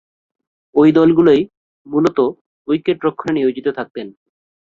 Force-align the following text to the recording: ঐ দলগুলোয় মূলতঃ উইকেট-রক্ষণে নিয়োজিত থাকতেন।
ঐ 0.75 0.83
দলগুলোয় 0.91 1.41
মূলতঃ 1.85 2.27
উইকেট-রক্ষণে 2.67 3.33
নিয়োজিত 3.33 3.67
থাকতেন। 3.69 4.07